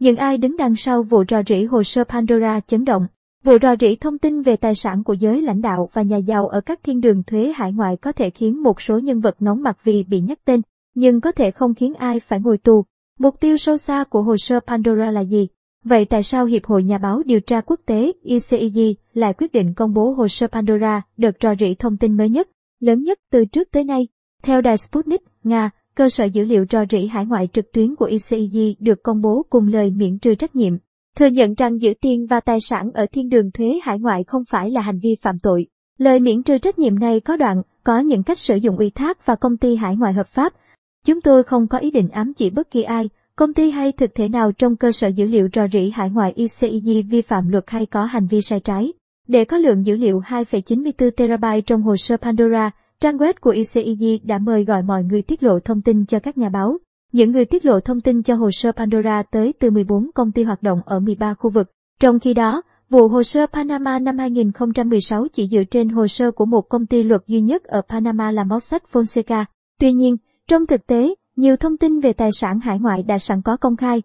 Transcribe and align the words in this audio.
Những 0.00 0.16
ai 0.16 0.38
đứng 0.38 0.56
đằng 0.56 0.76
sau 0.76 1.02
vụ 1.02 1.24
rò 1.28 1.42
rỉ 1.46 1.64
hồ 1.64 1.82
sơ 1.82 2.04
Pandora 2.04 2.60
chấn 2.60 2.84
động. 2.84 3.06
Vụ 3.44 3.52
rò 3.62 3.76
rỉ 3.80 3.96
thông 3.96 4.18
tin 4.18 4.42
về 4.42 4.56
tài 4.56 4.74
sản 4.74 5.04
của 5.04 5.12
giới 5.12 5.42
lãnh 5.42 5.60
đạo 5.60 5.88
và 5.92 6.02
nhà 6.02 6.16
giàu 6.16 6.48
ở 6.48 6.60
các 6.60 6.80
thiên 6.82 7.00
đường 7.00 7.22
thuế 7.22 7.52
hải 7.56 7.72
ngoại 7.72 7.96
có 7.96 8.12
thể 8.12 8.30
khiến 8.30 8.62
một 8.62 8.80
số 8.80 8.98
nhân 8.98 9.20
vật 9.20 9.42
nóng 9.42 9.62
mặt 9.62 9.76
vì 9.84 10.04
bị 10.08 10.20
nhắc 10.20 10.38
tên, 10.44 10.60
nhưng 10.94 11.20
có 11.20 11.32
thể 11.32 11.50
không 11.50 11.74
khiến 11.74 11.94
ai 11.94 12.20
phải 12.20 12.40
ngồi 12.40 12.58
tù. 12.58 12.84
Mục 13.18 13.40
tiêu 13.40 13.56
sâu 13.56 13.76
xa 13.76 14.04
của 14.04 14.22
hồ 14.22 14.36
sơ 14.36 14.60
Pandora 14.66 15.10
là 15.10 15.20
gì? 15.20 15.48
Vậy 15.84 16.04
tại 16.04 16.22
sao 16.22 16.44
Hiệp 16.44 16.64
hội 16.64 16.82
Nhà 16.82 16.98
báo 16.98 17.22
Điều 17.24 17.40
tra 17.40 17.60
Quốc 17.60 17.80
tế 17.86 18.12
ICIG 18.22 18.94
lại 19.14 19.34
quyết 19.38 19.52
định 19.52 19.74
công 19.74 19.94
bố 19.94 20.10
hồ 20.10 20.28
sơ 20.28 20.46
Pandora, 20.46 21.02
đợt 21.16 21.36
rò 21.42 21.54
rỉ 21.60 21.74
thông 21.74 21.96
tin 21.96 22.16
mới 22.16 22.28
nhất, 22.28 22.48
lớn 22.80 23.02
nhất 23.02 23.18
từ 23.32 23.44
trước 23.44 23.68
tới 23.72 23.84
nay? 23.84 24.08
Theo 24.42 24.60
đài 24.60 24.76
Sputnik, 24.76 25.22
Nga, 25.44 25.70
cơ 25.94 26.08
sở 26.08 26.24
dữ 26.24 26.44
liệu 26.44 26.64
rò 26.70 26.78
rỉ 26.90 27.06
hải 27.06 27.26
ngoại 27.26 27.48
trực 27.52 27.72
tuyến 27.72 27.94
của 27.94 28.04
ICIG 28.04 28.74
được 28.78 29.02
công 29.02 29.20
bố 29.20 29.46
cùng 29.50 29.68
lời 29.68 29.90
miễn 29.90 30.18
trừ 30.18 30.34
trách 30.34 30.56
nhiệm, 30.56 30.72
thừa 31.16 31.26
nhận 31.26 31.54
rằng 31.54 31.80
giữ 31.80 31.94
tiền 32.00 32.26
và 32.26 32.40
tài 32.40 32.58
sản 32.60 32.90
ở 32.94 33.06
thiên 33.12 33.28
đường 33.28 33.50
thuế 33.50 33.80
hải 33.82 33.98
ngoại 33.98 34.24
không 34.26 34.42
phải 34.50 34.70
là 34.70 34.80
hành 34.80 34.98
vi 35.02 35.16
phạm 35.22 35.38
tội. 35.42 35.66
Lời 35.98 36.20
miễn 36.20 36.42
trừ 36.42 36.58
trách 36.58 36.78
nhiệm 36.78 36.98
này 36.98 37.20
có 37.20 37.36
đoạn, 37.36 37.62
có 37.84 37.98
những 37.98 38.22
cách 38.22 38.38
sử 38.38 38.56
dụng 38.56 38.76
ủy 38.76 38.90
thác 38.90 39.26
và 39.26 39.34
công 39.34 39.56
ty 39.56 39.76
hải 39.76 39.96
ngoại 39.96 40.12
hợp 40.12 40.26
pháp. 40.26 40.52
Chúng 41.06 41.20
tôi 41.20 41.42
không 41.42 41.68
có 41.68 41.78
ý 41.78 41.90
định 41.90 42.08
ám 42.08 42.34
chỉ 42.34 42.50
bất 42.50 42.70
kỳ 42.70 42.82
ai, 42.82 43.08
công 43.36 43.54
ty 43.54 43.70
hay 43.70 43.92
thực 43.92 44.14
thể 44.14 44.28
nào 44.28 44.52
trong 44.52 44.76
cơ 44.76 44.92
sở 44.92 45.08
dữ 45.08 45.26
liệu 45.26 45.48
rò 45.54 45.68
rỉ 45.72 45.90
hải 45.90 46.10
ngoại 46.10 46.32
ICIG 46.36 47.08
vi 47.10 47.22
phạm 47.22 47.48
luật 47.48 47.64
hay 47.66 47.86
có 47.86 48.04
hành 48.04 48.26
vi 48.26 48.40
sai 48.40 48.60
trái. 48.60 48.92
Để 49.28 49.44
có 49.44 49.56
lượng 49.56 49.86
dữ 49.86 49.96
liệu 49.96 50.20
2,94 50.20 51.10
terabyte 51.10 51.60
trong 51.60 51.82
hồ 51.82 51.96
sơ 51.96 52.16
Pandora, 52.16 52.70
Trang 53.02 53.16
web 53.16 53.32
của 53.40 53.50
ICIG 53.50 54.26
đã 54.26 54.38
mời 54.38 54.64
gọi 54.64 54.82
mọi 54.82 55.04
người 55.04 55.22
tiết 55.22 55.42
lộ 55.42 55.60
thông 55.60 55.82
tin 55.82 56.06
cho 56.06 56.18
các 56.18 56.38
nhà 56.38 56.48
báo. 56.48 56.78
Những 57.12 57.30
người 57.32 57.44
tiết 57.44 57.64
lộ 57.64 57.80
thông 57.80 58.00
tin 58.00 58.22
cho 58.22 58.34
hồ 58.34 58.50
sơ 58.50 58.72
Pandora 58.72 59.22
tới 59.22 59.52
từ 59.58 59.70
14 59.70 60.10
công 60.14 60.32
ty 60.32 60.42
hoạt 60.42 60.62
động 60.62 60.80
ở 60.84 61.00
13 61.00 61.34
khu 61.34 61.50
vực. 61.50 61.70
Trong 62.00 62.18
khi 62.18 62.34
đó, 62.34 62.62
vụ 62.90 63.08
hồ 63.08 63.22
sơ 63.22 63.46
Panama 63.46 63.98
năm 63.98 64.18
2016 64.18 65.26
chỉ 65.32 65.48
dựa 65.48 65.64
trên 65.64 65.88
hồ 65.88 66.06
sơ 66.06 66.30
của 66.30 66.46
một 66.46 66.68
công 66.68 66.86
ty 66.86 67.02
luật 67.02 67.20
duy 67.26 67.40
nhất 67.40 67.64
ở 67.64 67.82
Panama 67.88 68.30
là 68.30 68.44
Mossack 68.44 68.86
Fonseca. 68.92 69.44
Tuy 69.80 69.92
nhiên, 69.92 70.16
trong 70.48 70.66
thực 70.66 70.86
tế, 70.86 71.14
nhiều 71.36 71.56
thông 71.56 71.76
tin 71.76 72.00
về 72.00 72.12
tài 72.12 72.30
sản 72.32 72.60
hải 72.60 72.78
ngoại 72.78 73.02
đã 73.02 73.18
sẵn 73.18 73.42
có 73.42 73.56
công 73.56 73.76
khai. 73.76 74.02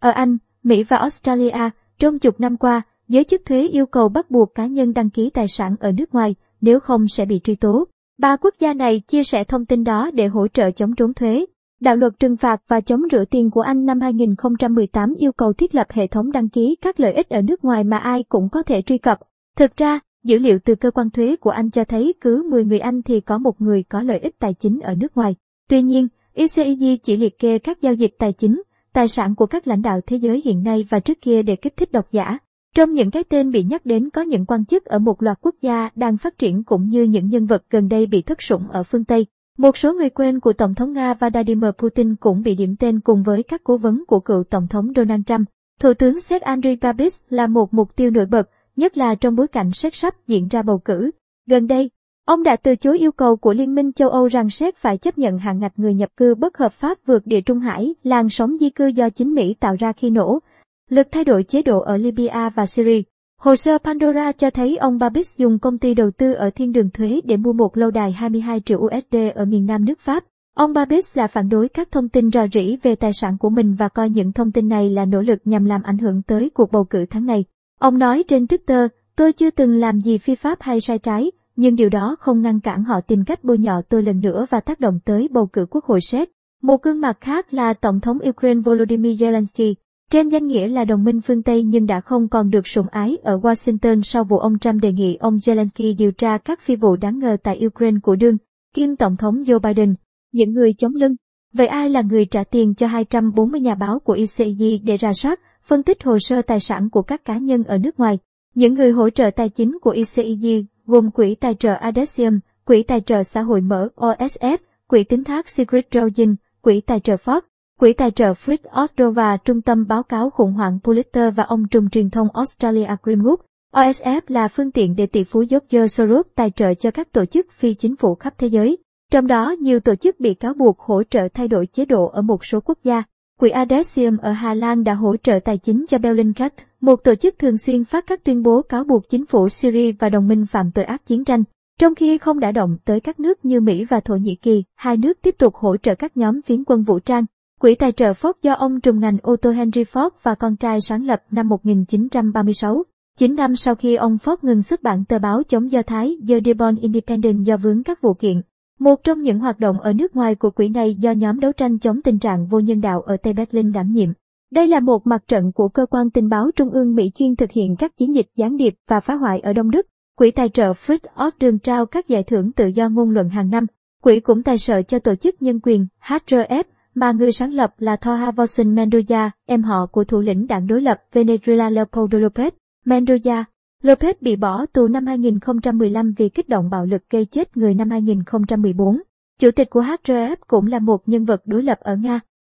Ở 0.00 0.10
Anh, 0.10 0.36
Mỹ 0.62 0.82
và 0.82 0.96
Australia, 0.96 1.70
trong 1.98 2.18
chục 2.18 2.40
năm 2.40 2.56
qua, 2.56 2.82
giới 3.08 3.24
chức 3.24 3.42
thuế 3.44 3.62
yêu 3.62 3.86
cầu 3.86 4.08
bắt 4.08 4.30
buộc 4.30 4.54
cá 4.54 4.66
nhân 4.66 4.92
đăng 4.92 5.10
ký 5.10 5.30
tài 5.30 5.48
sản 5.48 5.76
ở 5.80 5.92
nước 5.92 6.14
ngoài, 6.14 6.34
nếu 6.60 6.80
không 6.80 7.08
sẽ 7.08 7.24
bị 7.24 7.40
truy 7.44 7.54
tố. 7.54 7.88
Ba 8.18 8.36
quốc 8.36 8.54
gia 8.60 8.74
này 8.74 9.00
chia 9.00 9.22
sẻ 9.24 9.44
thông 9.44 9.66
tin 9.66 9.84
đó 9.84 10.10
để 10.14 10.26
hỗ 10.26 10.48
trợ 10.48 10.70
chống 10.70 10.94
trốn 10.94 11.14
thuế. 11.14 11.46
Đạo 11.80 11.96
luật 11.96 12.12
trừng 12.20 12.36
phạt 12.36 12.60
và 12.68 12.80
chống 12.80 13.02
rửa 13.12 13.24
tiền 13.30 13.50
của 13.50 13.60
Anh 13.60 13.84
năm 13.84 14.00
2018 14.00 15.14
yêu 15.14 15.32
cầu 15.32 15.52
thiết 15.52 15.74
lập 15.74 15.86
hệ 15.90 16.06
thống 16.06 16.32
đăng 16.32 16.48
ký 16.48 16.76
các 16.80 17.00
lợi 17.00 17.12
ích 17.12 17.28
ở 17.28 17.42
nước 17.42 17.64
ngoài 17.64 17.84
mà 17.84 17.98
ai 17.98 18.24
cũng 18.28 18.48
có 18.48 18.62
thể 18.62 18.82
truy 18.82 18.98
cập. 18.98 19.18
Thực 19.56 19.76
ra, 19.76 19.98
dữ 20.24 20.38
liệu 20.38 20.58
từ 20.64 20.74
cơ 20.74 20.90
quan 20.90 21.10
thuế 21.10 21.36
của 21.36 21.50
Anh 21.50 21.70
cho 21.70 21.84
thấy 21.84 22.14
cứ 22.20 22.48
10 22.50 22.64
người 22.64 22.78
Anh 22.78 23.02
thì 23.02 23.20
có 23.20 23.38
một 23.38 23.60
người 23.60 23.82
có 23.82 24.02
lợi 24.02 24.18
ích 24.18 24.38
tài 24.38 24.54
chính 24.54 24.80
ở 24.80 24.94
nước 24.94 25.16
ngoài. 25.16 25.34
Tuy 25.68 25.82
nhiên, 25.82 26.08
ICIG 26.34 26.96
chỉ 27.02 27.16
liệt 27.16 27.38
kê 27.38 27.58
các 27.58 27.82
giao 27.82 27.94
dịch 27.94 28.14
tài 28.18 28.32
chính, 28.32 28.62
tài 28.92 29.08
sản 29.08 29.34
của 29.34 29.46
các 29.46 29.66
lãnh 29.66 29.82
đạo 29.82 30.00
thế 30.06 30.16
giới 30.16 30.42
hiện 30.44 30.62
nay 30.62 30.86
và 30.88 31.00
trước 31.00 31.20
kia 31.20 31.42
để 31.42 31.56
kích 31.56 31.76
thích 31.76 31.92
độc 31.92 32.12
giả. 32.12 32.38
Trong 32.78 32.92
những 32.92 33.10
cái 33.10 33.24
tên 33.24 33.50
bị 33.50 33.62
nhắc 33.62 33.86
đến 33.86 34.10
có 34.10 34.22
những 34.22 34.46
quan 34.46 34.64
chức 34.64 34.84
ở 34.84 34.98
một 34.98 35.22
loạt 35.22 35.38
quốc 35.42 35.54
gia 35.62 35.90
đang 35.94 36.16
phát 36.16 36.38
triển 36.38 36.64
cũng 36.64 36.88
như 36.88 37.02
những 37.02 37.28
nhân 37.28 37.46
vật 37.46 37.62
gần 37.70 37.88
đây 37.88 38.06
bị 38.06 38.22
thất 38.22 38.42
sủng 38.42 38.68
ở 38.70 38.82
phương 38.82 39.04
Tây. 39.04 39.26
Một 39.58 39.76
số 39.76 39.94
người 39.94 40.10
quen 40.10 40.40
của 40.40 40.52
Tổng 40.52 40.74
thống 40.74 40.92
Nga 40.92 41.14
Vladimir 41.14 41.70
Putin 41.78 42.16
cũng 42.16 42.42
bị 42.42 42.54
điểm 42.54 42.76
tên 42.76 43.00
cùng 43.00 43.22
với 43.22 43.42
các 43.42 43.64
cố 43.64 43.76
vấn 43.76 44.04
của 44.06 44.20
cựu 44.20 44.44
Tổng 44.44 44.66
thống 44.68 44.92
Donald 44.96 45.22
Trump. 45.26 45.48
Thủ 45.80 45.94
tướng 45.94 46.20
Séc 46.20 46.42
Andriy 46.42 46.76
Babis 46.76 47.22
là 47.28 47.46
một 47.46 47.74
mục 47.74 47.96
tiêu 47.96 48.10
nổi 48.10 48.26
bật, 48.26 48.50
nhất 48.76 48.96
là 48.96 49.14
trong 49.14 49.36
bối 49.36 49.48
cảnh 49.48 49.70
Séc 49.70 49.94
sắp 49.94 50.14
diễn 50.26 50.48
ra 50.48 50.62
bầu 50.62 50.78
cử. 50.78 51.10
Gần 51.46 51.66
đây, 51.66 51.90
ông 52.24 52.42
đã 52.42 52.56
từ 52.56 52.76
chối 52.76 52.98
yêu 52.98 53.12
cầu 53.12 53.36
của 53.36 53.52
Liên 53.52 53.74
minh 53.74 53.92
châu 53.92 54.08
Âu 54.08 54.26
rằng 54.26 54.50
Séc 54.50 54.76
phải 54.76 54.98
chấp 54.98 55.18
nhận 55.18 55.38
hạn 55.38 55.58
ngạch 55.58 55.78
người 55.78 55.94
nhập 55.94 56.08
cư 56.16 56.34
bất 56.34 56.58
hợp 56.58 56.72
pháp 56.72 56.98
vượt 57.06 57.26
địa 57.26 57.40
Trung 57.40 57.60
Hải, 57.60 57.94
làn 58.02 58.28
sóng 58.28 58.56
di 58.58 58.70
cư 58.70 58.86
do 58.86 59.10
chính 59.10 59.34
Mỹ 59.34 59.54
tạo 59.60 59.76
ra 59.78 59.92
khi 59.92 60.10
nổ 60.10 60.38
lực 60.88 61.08
thay 61.10 61.24
đổi 61.24 61.44
chế 61.44 61.62
độ 61.62 61.80
ở 61.80 61.96
Libya 61.96 62.50
và 62.54 62.66
Syria. 62.66 63.02
Hồ 63.40 63.56
sơ 63.56 63.78
Pandora 63.78 64.32
cho 64.32 64.50
thấy 64.50 64.76
ông 64.76 64.98
Babis 64.98 65.38
dùng 65.38 65.58
công 65.58 65.78
ty 65.78 65.94
đầu 65.94 66.10
tư 66.10 66.32
ở 66.32 66.50
thiên 66.50 66.72
đường 66.72 66.90
thuế 66.90 67.20
để 67.24 67.36
mua 67.36 67.52
một 67.52 67.76
lâu 67.76 67.90
đài 67.90 68.12
22 68.12 68.60
triệu 68.60 68.78
USD 68.78 69.16
ở 69.34 69.44
miền 69.44 69.66
nam 69.66 69.84
nước 69.84 70.00
Pháp. 70.00 70.24
Ông 70.54 70.72
Babis 70.72 71.18
là 71.18 71.26
phản 71.26 71.48
đối 71.48 71.68
các 71.68 71.90
thông 71.90 72.08
tin 72.08 72.30
rò 72.30 72.40
rỉ 72.52 72.76
về 72.82 72.94
tài 72.94 73.12
sản 73.12 73.38
của 73.38 73.50
mình 73.50 73.74
và 73.74 73.88
coi 73.88 74.10
những 74.10 74.32
thông 74.32 74.52
tin 74.52 74.68
này 74.68 74.90
là 74.90 75.04
nỗ 75.04 75.22
lực 75.22 75.38
nhằm 75.44 75.64
làm 75.64 75.82
ảnh 75.82 75.98
hưởng 75.98 76.22
tới 76.22 76.50
cuộc 76.54 76.72
bầu 76.72 76.84
cử 76.84 77.06
tháng 77.10 77.26
này. 77.26 77.44
Ông 77.78 77.98
nói 77.98 78.24
trên 78.28 78.44
Twitter, 78.44 78.88
tôi 79.16 79.32
chưa 79.32 79.50
từng 79.50 79.78
làm 79.78 80.00
gì 80.00 80.18
phi 80.18 80.34
pháp 80.34 80.58
hay 80.60 80.80
sai 80.80 80.98
trái, 80.98 81.30
nhưng 81.56 81.76
điều 81.76 81.88
đó 81.88 82.16
không 82.20 82.42
ngăn 82.42 82.60
cản 82.60 82.84
họ 82.84 83.00
tìm 83.00 83.24
cách 83.24 83.44
bôi 83.44 83.58
nhọ 83.58 83.82
tôi 83.88 84.02
lần 84.02 84.20
nữa 84.20 84.46
và 84.50 84.60
tác 84.60 84.80
động 84.80 84.98
tới 85.04 85.28
bầu 85.30 85.46
cử 85.46 85.66
quốc 85.70 85.84
hội 85.84 86.00
Séc. 86.00 86.30
Một 86.62 86.82
gương 86.82 87.00
mặt 87.00 87.18
khác 87.20 87.54
là 87.54 87.74
Tổng 87.74 88.00
thống 88.00 88.18
Ukraine 88.28 88.60
Volodymyr 88.60 89.22
Zelensky. 89.22 89.74
Trên 90.10 90.28
danh 90.28 90.46
nghĩa 90.46 90.68
là 90.68 90.84
đồng 90.84 91.04
minh 91.04 91.20
phương 91.20 91.42
Tây 91.42 91.62
nhưng 91.62 91.86
đã 91.86 92.00
không 92.00 92.28
còn 92.28 92.50
được 92.50 92.66
sủng 92.66 92.86
ái 92.90 93.18
ở 93.22 93.38
Washington 93.38 94.02
sau 94.02 94.24
vụ 94.24 94.38
ông 94.38 94.58
Trump 94.58 94.82
đề 94.82 94.92
nghị 94.92 95.16
ông 95.16 95.36
Zelensky 95.36 95.96
điều 95.96 96.12
tra 96.12 96.38
các 96.38 96.60
phi 96.60 96.76
vụ 96.76 96.96
đáng 96.96 97.18
ngờ 97.18 97.36
tại 97.42 97.66
Ukraine 97.66 97.98
của 98.02 98.16
đương, 98.16 98.36
kim 98.74 98.96
Tổng 98.96 99.16
thống 99.16 99.42
Joe 99.42 99.58
Biden. 99.58 99.94
Những 100.32 100.52
người 100.52 100.72
chống 100.72 100.94
lưng. 100.94 101.14
Vậy 101.52 101.66
ai 101.66 101.90
là 101.90 102.02
người 102.02 102.24
trả 102.24 102.44
tiền 102.44 102.74
cho 102.74 102.86
240 102.86 103.60
nhà 103.60 103.74
báo 103.74 103.98
của 103.98 104.12
ICG 104.12 104.62
để 104.84 104.96
ra 104.96 105.12
soát, 105.12 105.40
phân 105.64 105.82
tích 105.82 106.04
hồ 106.04 106.18
sơ 106.18 106.42
tài 106.42 106.60
sản 106.60 106.90
của 106.90 107.02
các 107.02 107.24
cá 107.24 107.38
nhân 107.38 107.64
ở 107.64 107.78
nước 107.78 107.98
ngoài? 107.98 108.18
Những 108.54 108.74
người 108.74 108.92
hỗ 108.92 109.10
trợ 109.10 109.30
tài 109.30 109.48
chính 109.48 109.78
của 109.80 109.90
ICG 109.90 110.46
gồm 110.86 111.10
Quỹ 111.10 111.34
Tài 111.34 111.54
trợ 111.54 111.74
Adesium, 111.74 112.38
Quỹ 112.64 112.82
Tài 112.82 113.00
trợ 113.00 113.22
Xã 113.22 113.40
hội 113.40 113.60
Mở 113.60 113.88
OSF, 113.96 114.58
Quỹ 114.86 115.04
Tín 115.04 115.24
thác 115.24 115.48
Secret 115.48 115.86
Trojan, 115.90 116.34
Quỹ 116.60 116.80
Tài 116.80 117.00
trợ 117.00 117.14
Ford, 117.14 117.40
Quỹ 117.78 117.92
tài 117.92 118.10
trợ 118.10 118.32
Fritz 118.32 118.84
Oslo 118.84 119.10
và 119.10 119.36
Trung 119.36 119.60
tâm 119.60 119.86
báo 119.86 120.02
cáo 120.02 120.30
khủng 120.30 120.52
hoảng 120.52 120.78
Pulitzer 120.84 121.30
và 121.30 121.44
ông 121.44 121.68
trùm 121.68 121.88
truyền 121.88 122.10
thông 122.10 122.28
Australia 122.34 122.86
Greenwood. 123.02 123.36
OSF 123.74 124.20
là 124.28 124.48
phương 124.48 124.70
tiện 124.70 124.96
để 124.96 125.06
tỷ 125.06 125.24
phú 125.24 125.44
George 125.50 125.86
Soros 125.86 126.26
tài 126.34 126.50
trợ 126.50 126.74
cho 126.74 126.90
các 126.90 127.12
tổ 127.12 127.24
chức 127.24 127.52
phi 127.52 127.74
chính 127.74 127.96
phủ 127.96 128.14
khắp 128.14 128.34
thế 128.38 128.46
giới. 128.46 128.78
Trong 129.12 129.26
đó, 129.26 129.54
nhiều 129.60 129.80
tổ 129.80 129.94
chức 129.94 130.20
bị 130.20 130.34
cáo 130.34 130.54
buộc 130.54 130.78
hỗ 130.78 131.02
trợ 131.10 131.28
thay 131.34 131.48
đổi 131.48 131.66
chế 131.66 131.84
độ 131.84 132.06
ở 132.06 132.22
một 132.22 132.44
số 132.44 132.60
quốc 132.60 132.78
gia. 132.84 133.02
Quỹ 133.40 133.50
Adesium 133.50 134.16
ở 134.16 134.32
Hà 134.32 134.54
Lan 134.54 134.84
đã 134.84 134.94
hỗ 134.94 135.16
trợ 135.16 135.38
tài 135.44 135.58
chính 135.58 135.84
cho 135.88 135.98
Bellingcat, 135.98 136.54
một 136.80 137.04
tổ 137.04 137.14
chức 137.14 137.38
thường 137.38 137.58
xuyên 137.58 137.84
phát 137.84 138.04
các 138.06 138.24
tuyên 138.24 138.42
bố 138.42 138.62
cáo 138.62 138.84
buộc 138.84 139.08
chính 139.08 139.26
phủ 139.26 139.48
Syria 139.48 139.92
và 139.98 140.08
đồng 140.08 140.28
minh 140.28 140.46
phạm 140.46 140.70
tội 140.72 140.84
ác 140.84 141.06
chiến 141.06 141.24
tranh. 141.24 141.44
Trong 141.80 141.94
khi 141.94 142.18
không 142.18 142.40
đã 142.40 142.52
động 142.52 142.76
tới 142.84 143.00
các 143.00 143.20
nước 143.20 143.44
như 143.44 143.60
Mỹ 143.60 143.84
và 143.84 144.00
Thổ 144.00 144.16
Nhĩ 144.16 144.34
Kỳ, 144.34 144.64
hai 144.76 144.96
nước 144.96 145.18
tiếp 145.22 145.34
tục 145.38 145.54
hỗ 145.54 145.76
trợ 145.76 145.94
các 145.94 146.16
nhóm 146.16 146.42
phiến 146.42 146.64
quân 146.64 146.82
vũ 146.82 146.98
trang. 146.98 147.24
Quỹ 147.58 147.74
tài 147.74 147.92
trợ 147.92 148.12
Ford 148.12 148.32
do 148.42 148.52
ông 148.52 148.80
trùm 148.80 149.00
ngành 149.00 149.18
ô 149.22 149.36
tô 149.36 149.50
Henry 149.50 149.84
Ford 149.84 150.10
và 150.22 150.34
con 150.34 150.56
trai 150.56 150.80
sáng 150.80 151.06
lập 151.06 151.22
năm 151.30 151.48
1936. 151.48 152.82
9 153.18 153.34
năm 153.34 153.56
sau 153.56 153.74
khi 153.74 153.94
ông 153.94 154.16
Ford 154.16 154.36
ngừng 154.42 154.62
xuất 154.62 154.82
bản 154.82 155.04
tờ 155.04 155.18
báo 155.18 155.42
chống 155.48 155.72
Do 155.72 155.82
Thái 155.82 156.18
The 156.28 156.40
Dearborn 156.44 156.76
Independent 156.76 157.44
do 157.44 157.56
vướng 157.56 157.82
các 157.82 158.02
vụ 158.02 158.14
kiện. 158.14 158.40
Một 158.78 159.04
trong 159.04 159.22
những 159.22 159.38
hoạt 159.38 159.58
động 159.58 159.80
ở 159.80 159.92
nước 159.92 160.16
ngoài 160.16 160.34
của 160.34 160.50
quỹ 160.50 160.68
này 160.68 160.94
do 160.94 161.10
nhóm 161.10 161.40
đấu 161.40 161.52
tranh 161.52 161.78
chống 161.78 162.02
tình 162.02 162.18
trạng 162.18 162.46
vô 162.46 162.60
nhân 162.60 162.80
đạo 162.80 163.00
ở 163.00 163.16
Tây 163.16 163.32
Berlin 163.32 163.72
đảm 163.72 163.88
nhiệm. 163.88 164.08
Đây 164.52 164.66
là 164.66 164.80
một 164.80 165.06
mặt 165.06 165.22
trận 165.28 165.52
của 165.52 165.68
cơ 165.68 165.86
quan 165.86 166.10
tình 166.10 166.28
báo 166.28 166.50
trung 166.56 166.70
ương 166.70 166.94
Mỹ 166.94 167.10
chuyên 167.14 167.36
thực 167.36 167.50
hiện 167.50 167.76
các 167.76 167.96
chiến 167.96 168.14
dịch 168.14 168.26
gián 168.36 168.56
điệp 168.56 168.74
và 168.88 169.00
phá 169.00 169.14
hoại 169.14 169.40
ở 169.40 169.52
Đông 169.52 169.70
Đức. 169.70 169.86
Quỹ 170.16 170.30
tài 170.30 170.48
trợ 170.48 170.72
Fritz 170.72 171.26
Ott 171.26 171.38
đường 171.38 171.58
trao 171.58 171.86
các 171.86 172.08
giải 172.08 172.22
thưởng 172.22 172.52
tự 172.52 172.66
do 172.66 172.88
ngôn 172.88 173.10
luận 173.10 173.28
hàng 173.28 173.50
năm. 173.50 173.66
Quỹ 174.02 174.20
cũng 174.20 174.42
tài 174.42 174.58
trợ 174.58 174.82
cho 174.82 174.98
tổ 174.98 175.14
chức 175.14 175.42
nhân 175.42 175.60
quyền 175.62 175.86
HRF 176.06 176.64
mà 176.98 177.12
người 177.12 177.32
sáng 177.32 177.54
lập 177.54 177.74
là 177.78 177.96
Thorhausen 177.96 178.74
Mendoza, 178.74 179.30
em 179.46 179.62
họ 179.62 179.86
của 179.86 180.04
thủ 180.04 180.20
lĩnh 180.20 180.46
đảng 180.46 180.66
đối 180.66 180.82
lập 180.82 181.00
Venezuela 181.12 181.70
Leopoldo 181.70 182.18
Lopez. 182.18 182.50
Mendoza, 182.84 183.44
Lopez 183.82 184.14
bị 184.20 184.36
bỏ 184.36 184.66
tù 184.66 184.88
năm 184.88 185.06
2015 185.06 186.12
vì 186.16 186.28
kích 186.28 186.48
động 186.48 186.70
bạo 186.70 186.86
lực 186.86 187.02
gây 187.10 187.24
chết 187.24 187.56
người 187.56 187.74
năm 187.74 187.90
2014. 187.90 189.00
Chủ 189.40 189.50
tịch 189.50 189.70
của 189.70 189.82
HRF 189.82 190.36
cũng 190.46 190.66
là 190.66 190.78
một 190.78 191.08
nhân 191.08 191.24
vật 191.24 191.42
đối 191.44 191.62
lập 191.62 191.78
ở 191.80 191.96
Nga. 191.96 192.20